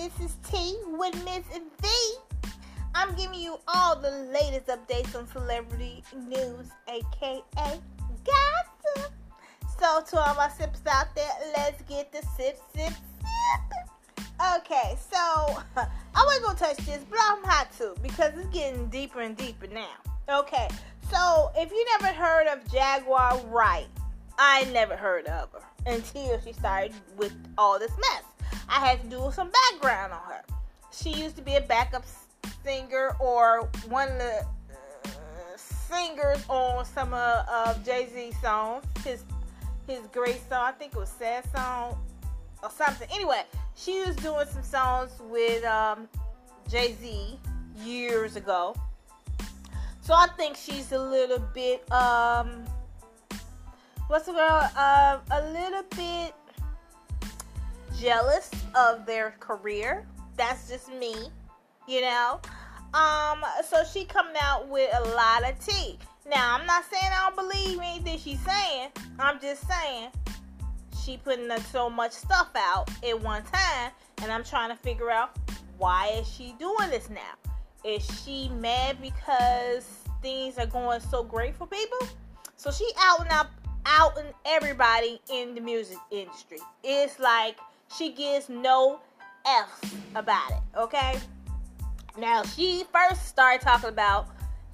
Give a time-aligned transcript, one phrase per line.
[0.00, 1.44] this is Tea with Miss
[1.82, 2.50] V.
[2.94, 7.42] I'm giving you all the latest updates on celebrity news, aka
[8.24, 9.12] gossip.
[9.78, 14.26] So, to all my sips out there, let's get the sip, sip, sip.
[14.56, 15.18] Okay, so
[15.76, 19.66] I wasn't gonna touch this, but I'm hot to because it's getting deeper and deeper
[19.66, 19.96] now.
[20.30, 20.68] Okay,
[21.12, 23.88] so if you never heard of Jaguar Wright,
[24.38, 28.22] I never heard of her until she started with all this mess.
[28.70, 30.42] I had to do some background on her.
[30.92, 32.04] She used to be a backup
[32.64, 34.46] singer or one of the
[35.06, 38.84] uh, singers on some of uh, Jay Z songs.
[39.04, 39.24] His
[39.86, 41.98] his great song, I think it was Sad Song
[42.62, 43.08] or something.
[43.12, 43.42] Anyway,
[43.74, 46.08] she was doing some songs with um,
[46.70, 47.38] Jay Z
[47.82, 48.76] years ago.
[50.00, 52.64] So I think she's a little bit um
[54.06, 54.68] what's the girl?
[54.76, 56.34] Uh, a little bit
[58.00, 60.06] jealous of their career.
[60.36, 61.14] That's just me,
[61.86, 62.40] you know.
[62.94, 65.98] Um, so she coming out with a lot of tea.
[66.28, 68.88] Now I'm not saying I don't believe anything she's saying.
[69.18, 70.10] I'm just saying
[71.04, 73.92] she putting so much stuff out at one time,
[74.22, 75.36] and I'm trying to figure out
[75.78, 77.50] why is she doing this now?
[77.84, 79.84] Is she mad because
[80.20, 81.98] things are going so great for people?
[82.56, 83.46] So she out and out
[83.86, 86.58] out and everybody in the music industry.
[86.84, 87.56] It's like
[87.96, 89.00] she gives no
[89.46, 91.18] F's about it, okay?
[92.18, 94.28] Now, she first started talking about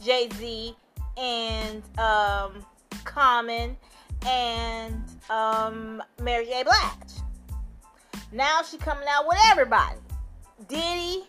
[0.04, 0.76] Jay Z
[1.16, 2.64] and um,
[3.04, 3.76] Common
[4.26, 6.62] and um, Mary J.
[6.62, 7.22] Blige.
[8.32, 9.98] Now she coming out with everybody.
[10.68, 11.24] Diddy,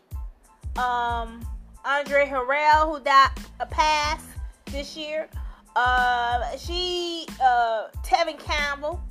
[0.77, 1.45] um,
[1.85, 4.23] Andre Harrell, who died a pass
[4.71, 5.29] this year.
[5.75, 9.01] Uh, she, uh, Tevin Campbell.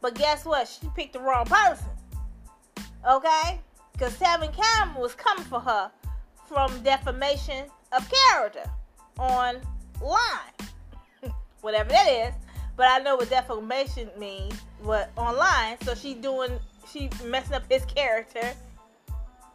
[0.00, 0.68] But guess what?
[0.68, 1.86] She picked the wrong person.
[3.08, 3.60] Okay?
[3.92, 5.90] Because Tevin Campbell was coming for her
[6.48, 8.64] from defamation of character
[9.18, 10.52] online.
[11.60, 12.34] Whatever that is.
[12.76, 15.80] But I know what defamation means, what online.
[15.82, 16.58] So she doing,
[16.90, 18.52] she messing up his character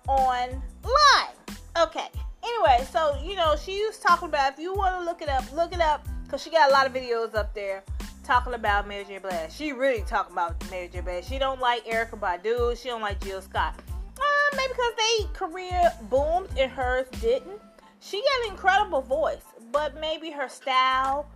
[0.08, 1.36] online.
[1.78, 2.08] Okay.
[2.42, 5.44] Anyway, so you know, she was talking about if you want to look it up,
[5.54, 7.84] look it up because she got a lot of videos up there
[8.30, 9.18] talking about Mary J.
[9.18, 9.52] Blige.
[9.52, 11.00] She really talking about Mary J.
[11.00, 11.26] Blige.
[11.26, 12.80] She don't like Erykah Badu.
[12.80, 13.74] She don't like Jill Scott.
[14.20, 17.60] Uh, maybe because they career boomed and hers didn't.
[18.02, 19.42] She got an incredible voice,
[19.72, 21.28] but maybe her style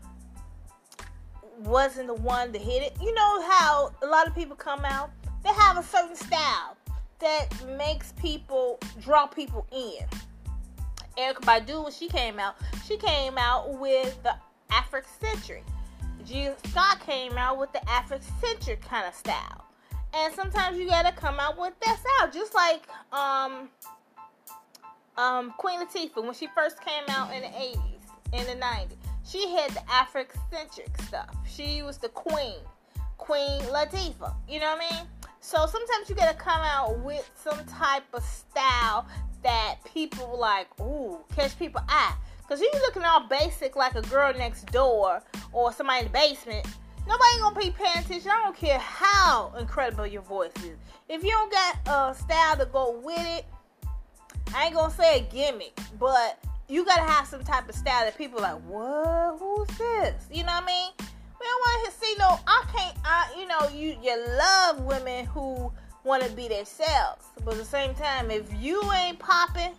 [1.62, 2.96] wasn't the one to hit it.
[3.02, 5.10] You know how a lot of people come out,
[5.44, 6.78] they have a certain style
[7.18, 10.06] that makes people draw people in.
[11.18, 12.54] Erykah Badu, when she came out,
[12.86, 14.36] she came out with the
[14.70, 15.64] Afrocentric.
[16.26, 19.66] Jill Scott came out with the Afrocentric kind of style.
[20.14, 22.32] And sometimes you gotta come out with that style.
[22.32, 23.70] Just like um
[25.18, 27.80] um Queen Latifah when she first came out in the 80s,
[28.34, 28.96] in the 90s.
[29.26, 31.36] She had the Afrocentric stuff.
[31.48, 32.60] She was the queen.
[33.18, 34.36] Queen Latifah.
[34.50, 35.08] You know what I mean?
[35.40, 39.08] So sometimes you gotta come out with some type of style
[39.44, 42.16] that people like, ooh, catch people eye.
[42.48, 45.24] Cause you looking all basic like a girl next door
[45.54, 46.66] or somebody in the basement,
[47.08, 48.30] nobody gonna paying attention.
[48.30, 50.78] I don't care how incredible your voice is.
[51.10, 53.46] If you don't got a style to go with it,
[54.54, 58.18] I ain't gonna say a gimmick, but you gotta have some type of style that
[58.18, 59.38] people like, what?
[59.40, 60.28] Who's this?
[60.32, 60.92] You know what I mean?
[61.00, 62.40] We don't want to see no.
[62.48, 62.98] I can't.
[63.04, 65.72] I you know you you love women who
[66.04, 69.74] want to be themselves, but at the same time, if you ain't popping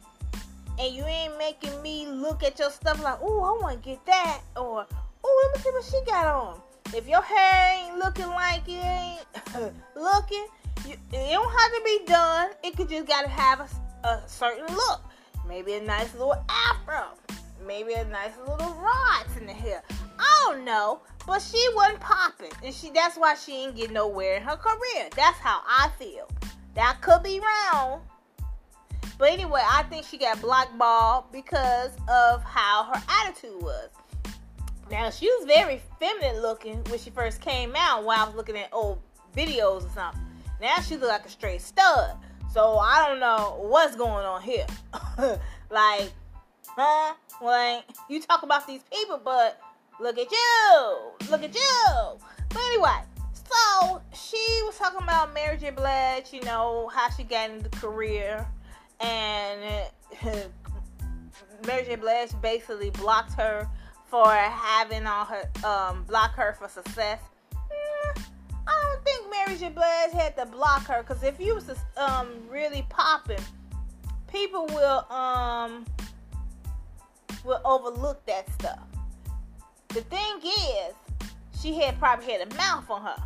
[0.78, 4.04] and you ain't making me look at your stuff like, oh, I want to get
[4.06, 4.86] that, or
[5.24, 6.60] oh, let me see what she got on.
[6.94, 9.26] If your hair ain't looking like it ain't
[9.96, 10.46] looking,
[10.86, 12.50] you, it don't have to be done.
[12.62, 15.02] It could just gotta have a, a certain look.
[15.46, 17.06] Maybe a nice little afro,
[17.66, 19.82] maybe a nice little rods in the hair.
[20.18, 24.36] I don't know, but she wasn't popping, and she that's why she ain't get nowhere
[24.36, 25.08] in her career.
[25.16, 26.28] That's how I feel.
[26.74, 28.00] That could be wrong,
[29.24, 33.88] but anyway, I think she got blackballed because of how her attitude was.
[34.90, 38.58] Now she was very feminine looking when she first came out while I was looking
[38.58, 38.98] at old
[39.34, 40.20] videos or something.
[40.60, 42.18] Now she look like a straight stud.
[42.52, 44.66] So I don't know what's going on here.
[45.70, 46.12] like,
[46.66, 47.14] huh?
[47.40, 49.58] Like, you talk about these people, but
[50.00, 50.98] look at you.
[51.30, 51.86] Look at you.
[52.50, 53.00] But anyway,
[53.32, 55.70] so she was talking about Mary J.
[55.70, 58.46] Blige, you know, how she got into the career
[59.00, 59.60] and
[61.66, 61.96] Mary J.
[61.96, 63.68] Blige basically blocked her
[64.06, 67.20] for having all her um block her for success.
[68.66, 69.70] I don't think Mary J.
[69.70, 73.42] Blige had to block her because if you was um really popping,
[74.30, 75.84] people will um
[77.44, 78.86] will overlook that stuff.
[79.88, 80.94] The thing is,
[81.60, 83.22] she had probably had a mouth on her,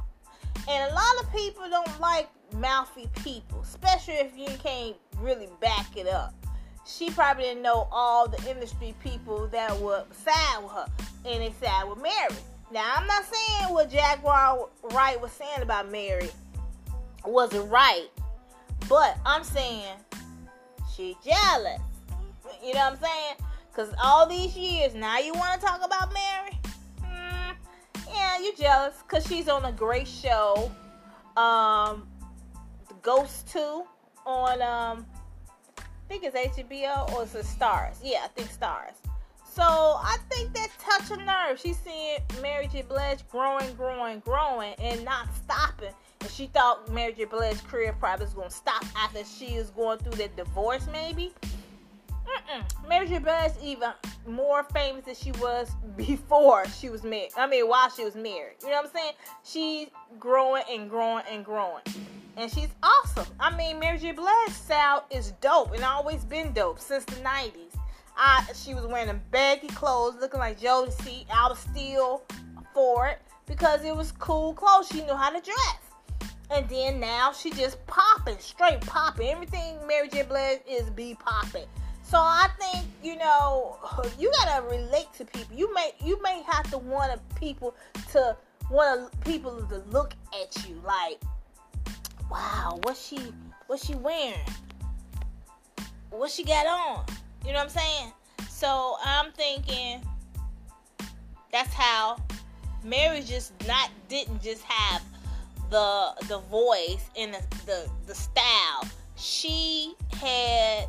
[0.68, 5.96] and a lot of people don't like mouthy people, especially if you can't really back
[5.96, 6.34] it up.
[6.86, 10.86] She probably didn't know all the industry people that would side with her,
[11.26, 12.34] and they side with Mary.
[12.72, 16.30] Now, I'm not saying what Jaguar Wright was saying about Mary
[17.24, 18.08] wasn't right,
[18.88, 19.96] but I'm saying
[20.94, 21.80] she jealous.
[22.62, 23.34] You know what I'm saying?
[23.70, 26.58] Because all these years, now you want to talk about Mary?
[27.02, 27.54] Mm,
[28.12, 30.70] yeah, you jealous because she's on a great show.
[31.36, 32.08] Um,
[33.08, 33.84] Ghost 2
[34.26, 35.06] on, um,
[35.78, 37.96] I think it's HBO or it's a Starz.
[38.04, 38.96] Yeah, I think Starz.
[39.50, 41.58] So I think that touch a nerve.
[41.58, 42.82] She's seeing Mary J.
[42.82, 45.94] Blige growing, growing, growing, and not stopping.
[46.20, 47.24] And she thought Mary J.
[47.24, 51.32] Blige's career probably was to stop after she is going through that divorce, maybe.
[52.26, 52.88] Mm-mm.
[52.90, 53.20] Mary J.
[53.20, 53.88] Blige even
[54.26, 57.30] more famous than she was before she was married.
[57.38, 58.56] I mean, while she was married.
[58.60, 59.12] You know what I'm saying?
[59.44, 59.88] She's
[60.20, 61.84] growing and growing and growing.
[62.38, 63.26] And she's awesome.
[63.40, 64.12] I mean, Mary J.
[64.12, 67.74] Blige's style is dope and always been dope since the 90s.
[68.16, 71.26] I she was wearing baggy clothes, looking like Jodeci.
[71.34, 72.22] I was still
[72.72, 74.86] for it because it was cool clothes.
[74.86, 76.30] She knew how to dress.
[76.50, 79.28] And then now she just popping, straight popping.
[79.28, 80.22] Everything Mary J.
[80.22, 81.66] Blige is be popping.
[82.04, 83.78] So I think you know
[84.18, 85.56] you gotta relate to people.
[85.56, 87.74] You may you may have to want people
[88.12, 88.36] to
[88.70, 91.20] want people to look at you like,
[92.68, 93.18] wow, what she
[93.66, 94.34] what she wearing?
[96.10, 97.04] What she got on?
[97.44, 98.12] You know what I'm saying?
[98.48, 100.02] So I'm thinking
[101.52, 102.18] that's how
[102.84, 105.02] Mary just not didn't just have
[105.70, 108.88] the the voice and the, the, the style.
[109.16, 110.88] She had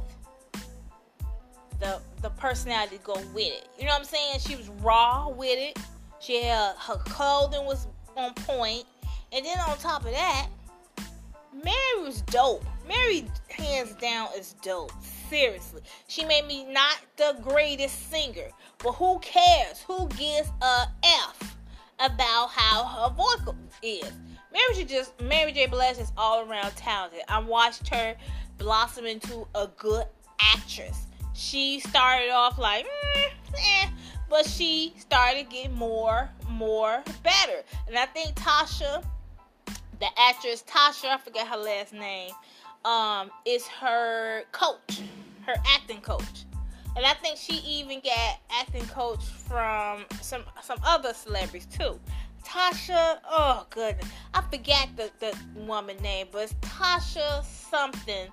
[1.79, 3.67] the the personality to go with it.
[3.77, 4.39] You know what I'm saying?
[4.39, 5.77] She was raw with it.
[6.19, 7.87] She had her clothing was
[8.17, 8.83] on point,
[9.31, 10.47] and then on top of that,
[12.31, 12.63] dope.
[12.87, 14.91] Mary, hands down, is dope
[15.29, 15.81] seriously.
[16.07, 18.49] She made me not the greatest singer,
[18.79, 19.81] but who cares?
[19.87, 21.57] Who gives a F
[21.99, 24.11] about how her vocal is?
[24.51, 24.85] Mary J.
[24.85, 25.67] just Mary J.
[25.67, 27.21] Blige is all around talented.
[27.27, 28.15] I watched her
[28.57, 30.05] blossom into a good
[30.41, 31.05] actress.
[31.33, 33.89] She started off like, mm, eh,
[34.29, 37.63] but she started getting more, more better.
[37.87, 39.03] And I think Tasha,
[39.99, 42.31] the actress Tasha, I forget her last name
[42.85, 45.01] um, is her coach,
[45.45, 46.45] her acting coach.
[46.95, 51.99] And I think she even got acting coach from some some other celebrities too.
[52.45, 58.27] Tasha, oh goodness, I forgot the, the woman name, but it's Tasha something.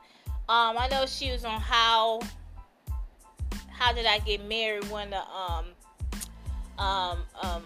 [0.49, 2.21] Um, I know she was on how
[3.69, 5.67] how did I get married when the um
[6.79, 7.62] um um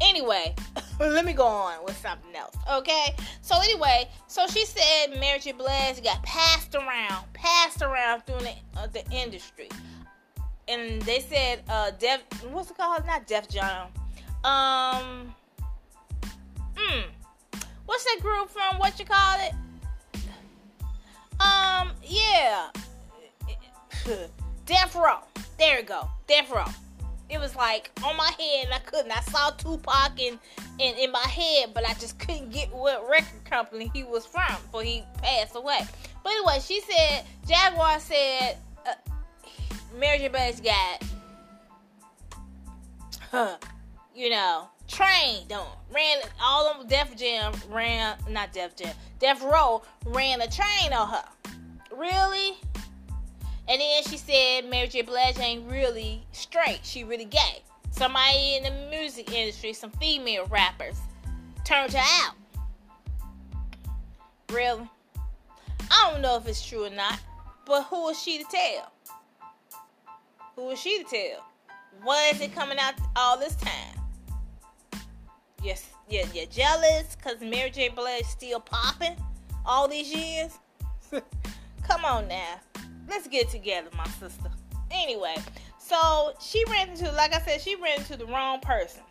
[0.00, 0.54] anyway
[1.00, 2.54] let me go on with something else.
[2.70, 3.14] Okay.
[3.40, 5.52] So anyway, so she said Mary J.
[5.52, 9.68] Blige got passed around, passed around through the, uh, the industry,
[10.68, 12.20] and they said uh Def,
[12.50, 13.06] what's it called?
[13.06, 13.88] Not Def Jam.
[14.44, 15.34] Um.
[16.76, 17.00] Hmm.
[17.86, 18.78] What's that group from?
[18.78, 19.54] What you call it?
[21.40, 21.92] Um.
[22.04, 22.68] Yeah.
[24.66, 25.18] Death Row.
[25.58, 26.08] There you go.
[26.26, 26.64] Death Row
[27.30, 29.12] it was like on my head and I couldn't.
[29.12, 30.38] I saw Tupac in,
[30.78, 34.60] in, in my head, but I just couldn't get what record company he was from
[34.62, 35.80] before he passed away.
[36.24, 38.56] But anyway, she said, Jaguar said,
[38.86, 38.94] uh,
[39.98, 40.28] Mary J.
[40.28, 41.04] Blige got,
[43.30, 43.56] huh,
[44.14, 49.82] you know, trained on, ran, all of Def Jam ran, not Def Jam, Def Row
[50.04, 51.24] ran a train on her.
[51.96, 52.56] Really?
[53.70, 55.02] And then she said Mary J.
[55.02, 56.80] Blige ain't really straight.
[56.82, 57.62] She really gay.
[57.92, 60.96] Somebody in the music industry, some female rappers,
[61.64, 62.34] turned her out.
[64.50, 64.90] Really?
[65.88, 67.20] I don't know if it's true or not,
[67.64, 68.90] but who is she to tell?
[70.56, 71.46] Who is she to tell?
[72.02, 75.00] Why is it coming out all this time?
[75.62, 77.88] Yes, yeah, you're jealous because Mary J.
[77.90, 79.14] Blige still popping
[79.64, 80.58] all these years?
[81.84, 82.58] Come on now
[83.10, 84.50] let's get together, my sister.
[84.90, 85.36] Anyway,
[85.78, 89.02] so she ran into, like I said, she ran into the wrong person.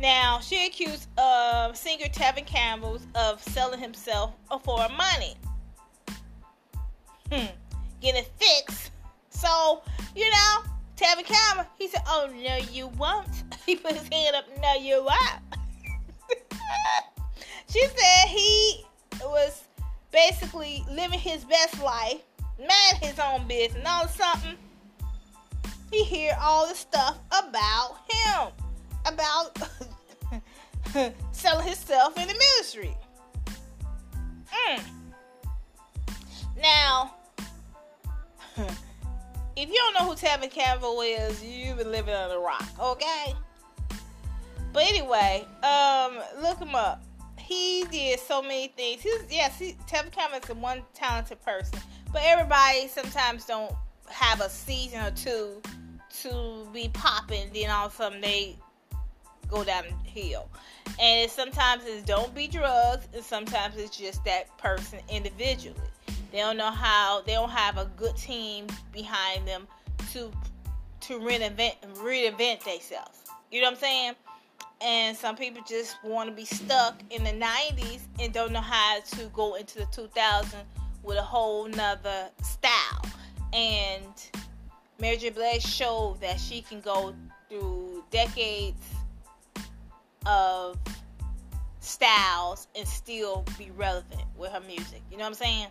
[0.00, 5.34] Now, she accused uh, singer Tevin Campbell of selling himself for money.
[7.32, 7.46] Hmm.
[8.00, 8.92] Getting fixed.
[9.30, 9.82] So,
[10.14, 10.62] you know,
[10.96, 13.28] Tevin Campbell, he said, Oh, no, you won't.
[13.66, 15.42] He put his hand up, No, you won't.
[17.68, 18.84] she said he
[19.24, 19.64] was
[20.10, 22.22] basically living his best life,
[22.58, 24.56] man his own business, of something,
[25.90, 28.48] he hear all the stuff about him,
[29.06, 29.56] about
[31.32, 32.96] selling himself in the ministry.
[34.68, 34.82] Mm.
[36.60, 37.14] Now,
[39.56, 43.34] if you don't know who Tevin Campbell is, you've been living on a rock, okay?
[44.72, 47.02] But anyway, um, look him up.
[47.38, 49.02] He did so many things.
[49.02, 51.78] He's yes, he, Tevin Campbell is a one talented person,
[52.12, 53.72] but everybody sometimes don't
[54.08, 55.60] have a season or two
[56.22, 57.50] to be popping.
[57.52, 58.56] Then all of a sudden they
[59.48, 60.48] go downhill.
[61.00, 65.76] And sometimes it's don't be drugs, and sometimes it's just that person individually.
[66.32, 67.22] They don't know how.
[67.22, 69.66] They don't have a good team behind them
[70.12, 70.30] to
[71.02, 73.20] to reinvent reinvent themselves.
[73.50, 74.12] You know what I'm saying?
[74.80, 79.00] And some people just want to be stuck in the 90s and don't know how
[79.00, 80.54] to go into the 2000s
[81.08, 83.02] with a whole nother style.
[83.54, 84.04] And
[85.00, 85.30] Mary J.
[85.30, 87.14] Blige showed that she can go
[87.48, 88.84] through decades
[90.26, 90.78] of
[91.80, 95.00] styles and still be relevant with her music.
[95.10, 95.68] You know what I'm saying?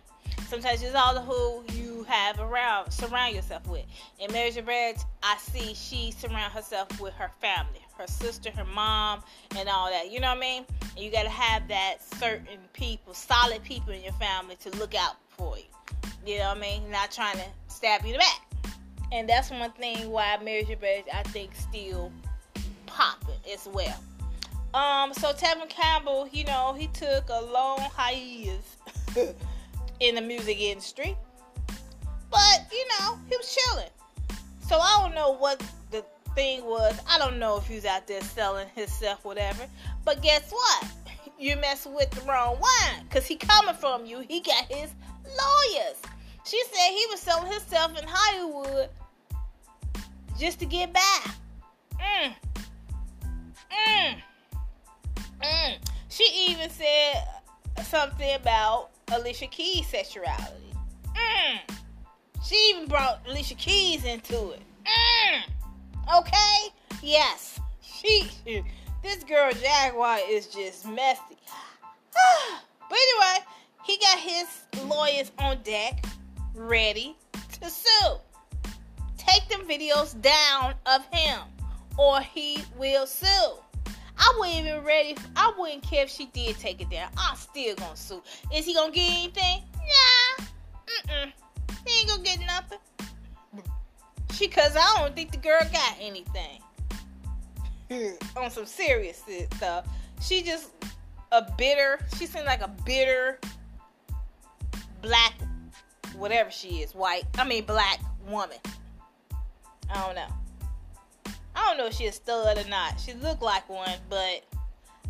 [0.48, 3.84] Sometimes it's all the who you have around, surround yourself with.
[4.20, 4.62] And Mary J.
[4.62, 9.22] Blige, I see she surround herself with her family, her sister, her mom,
[9.56, 10.10] and all that.
[10.10, 10.64] You know what I mean?
[10.96, 14.96] And you got to have that certain people, solid people in your family to look
[14.96, 15.64] out for you.
[16.26, 16.90] You know what I mean?
[16.90, 18.48] Not trying to stab you in the back.
[19.12, 20.74] And that's one thing why J.
[20.74, 22.12] Blige, I think, still
[22.86, 23.98] popping as well.
[24.74, 28.76] Um, so Tevin Campbell, you know, he took a long hiatus
[30.00, 31.16] in the music industry.
[32.30, 33.88] But, you know, he was chilling.
[34.60, 36.04] So I don't know what the
[36.34, 37.00] thing was.
[37.08, 39.66] I don't know if he was out there selling himself, whatever.
[40.04, 40.86] But guess what?
[41.40, 43.04] You messing with the wrong one.
[43.04, 44.24] Because he coming from you.
[44.26, 44.90] He got his
[45.28, 45.96] lawyers.
[46.44, 48.88] She said he was selling himself in Hollywood
[50.38, 51.34] just to get back.
[52.00, 52.32] Mm.
[53.70, 54.16] Mm.
[55.42, 55.78] Mm.
[56.08, 57.24] She even said
[57.84, 60.72] something about Alicia Keys' sexuality.
[61.06, 61.74] Mm.
[62.44, 64.62] She even brought Alicia Keys into it.
[64.84, 66.18] Mm.
[66.20, 66.72] Okay?
[67.02, 67.60] Yes.
[67.82, 68.30] She
[69.02, 71.20] this girl Jaguar is just messy.
[72.88, 73.44] but anyway,
[73.88, 74.46] he got his
[74.84, 76.04] lawyers on deck,
[76.54, 77.16] ready
[77.60, 78.16] to sue.
[79.16, 81.40] Take them videos down of him,
[81.96, 83.26] or he will sue.
[84.18, 85.16] I wouldn't even ready.
[85.36, 87.10] I wouldn't care if she did take it down.
[87.16, 88.22] I'm still gonna sue.
[88.54, 89.62] Is he gonna get anything?
[89.76, 90.44] Nah.
[90.86, 91.32] Mm-mm.
[91.86, 92.78] He ain't gonna get nothing.
[94.34, 96.60] She, cause I don't think the girl got anything.
[97.90, 98.38] Hmm.
[98.38, 99.86] On some serious stuff.
[100.20, 100.72] She just
[101.32, 102.00] a bitter.
[102.18, 103.38] She seems like a bitter
[105.02, 105.34] black,
[106.16, 107.24] whatever she is, white.
[107.36, 108.58] I mean black woman.
[109.90, 110.28] I don't know.
[111.54, 113.00] I don't know if she's a stud or not.
[113.00, 114.44] She looked like one, but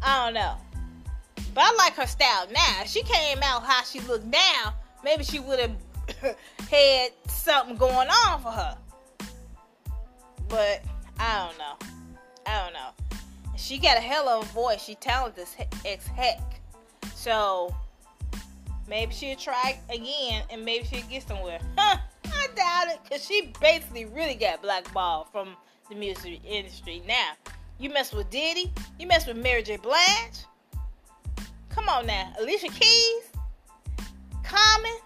[0.02, 0.54] I don't know.
[1.54, 2.82] But I like her style now.
[2.82, 5.76] If she came out how she looked now, maybe she would have
[6.70, 8.78] had something going on for her.
[10.48, 10.82] But
[11.18, 11.88] I don't know.
[12.46, 13.18] I don't know.
[13.56, 14.82] She got a hell of a voice.
[14.82, 15.46] She talented
[15.84, 16.40] as heck.
[17.14, 17.74] So
[18.88, 21.60] maybe she'll try again and maybe she'll get somewhere.
[21.78, 23.00] I doubt it.
[23.10, 25.56] Cause she basically really got blackballed from
[25.88, 27.02] the music industry.
[27.06, 27.32] Now,
[27.78, 29.76] you mess with Diddy, you mess with Mary J.
[29.76, 30.44] Blige.
[31.70, 33.30] Come on now, Alicia Keys,
[34.42, 34.98] Common.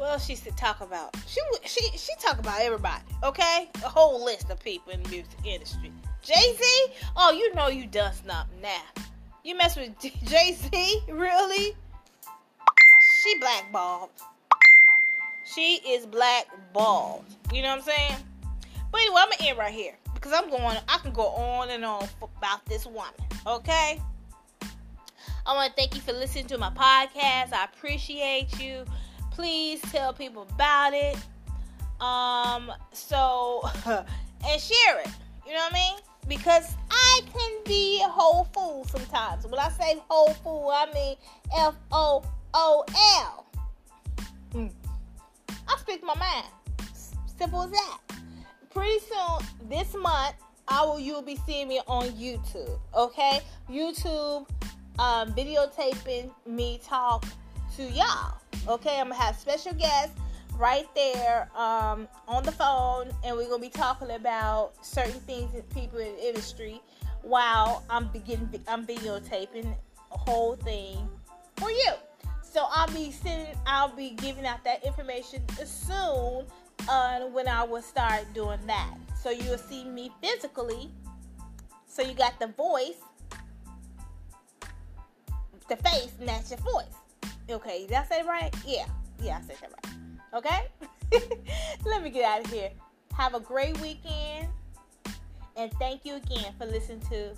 [0.00, 1.14] Else she should talk about?
[1.28, 3.68] She she she talk about everybody, okay?
[3.84, 5.92] A whole list of people in the music industry.
[6.22, 8.82] Jay Z, oh you know you done something now.
[9.44, 11.76] You mess with Jay Z, really?
[13.22, 14.10] She blackballed.
[15.44, 17.24] She is blackballed.
[17.52, 18.16] You know what I'm saying?
[18.90, 20.76] But anyway, I'm gonna end right here because I'm going.
[20.88, 23.12] I can go on and on about this woman.
[23.46, 24.00] Okay.
[25.46, 27.52] I want to thank you for listening to my podcast.
[27.52, 28.84] I appreciate you.
[29.30, 31.16] Please tell people about it.
[32.00, 32.72] Um.
[32.92, 35.08] So and share it.
[35.46, 35.98] You know what I mean?
[36.26, 39.46] Because I can be a whole fool sometimes.
[39.46, 41.16] When I say whole fool, I mean
[41.56, 42.24] F O
[42.54, 42.84] O
[43.18, 43.46] L.
[44.52, 44.66] Hmm.
[45.68, 46.46] I speak my mind.
[47.38, 47.98] Simple as that
[48.72, 50.34] pretty soon this month,
[50.68, 52.78] I will you'll be seeing me on YouTube.
[52.94, 53.40] Okay,
[53.70, 54.48] YouTube
[54.98, 57.24] um, videotaping me talk
[57.76, 58.38] to y'all.
[58.68, 60.14] Okay, I'm gonna have special guests
[60.56, 65.68] right there um, on the phone, and we're gonna be talking about certain things that
[65.70, 66.80] people in the industry
[67.22, 69.74] while I'm beginning I'm videotaping
[70.12, 71.08] a whole thing
[71.56, 71.92] for you.
[72.52, 76.44] So I'll be sending, I'll be giving out that information soon
[76.86, 78.94] uh, when I will start doing that.
[79.18, 80.90] So you'll see me physically.
[81.86, 83.00] So you got the voice,
[85.66, 87.30] the face, and that's your voice.
[87.48, 88.54] Okay, did I say right?
[88.66, 88.84] Yeah,
[89.18, 90.34] yeah, I said that right.
[90.34, 91.38] Okay,
[91.86, 92.70] let me get out of here.
[93.16, 94.48] Have a great weekend,
[95.56, 97.34] and thank you again for listening to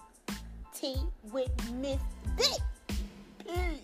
[0.74, 0.96] Tea
[1.30, 2.00] with Miss
[2.36, 3.83] Dick.